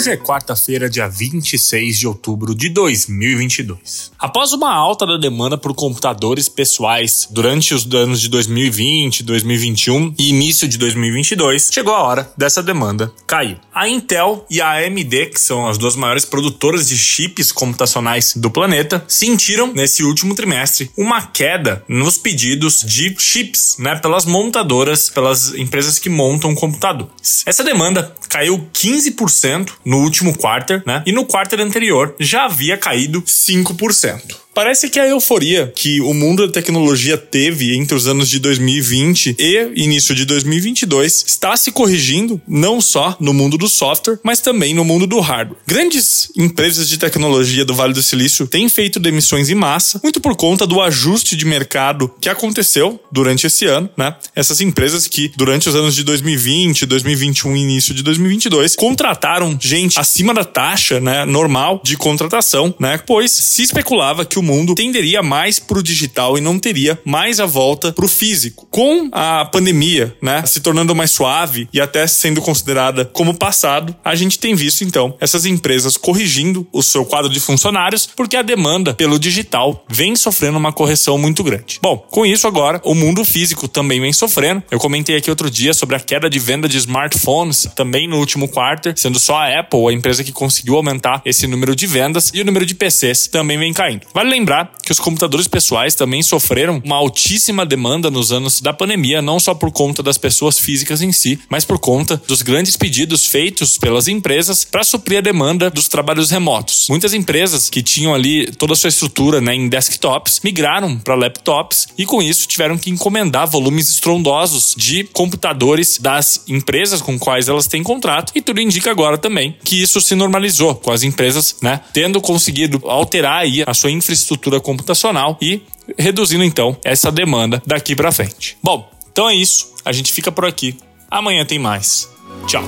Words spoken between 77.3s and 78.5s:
de funcionários porque a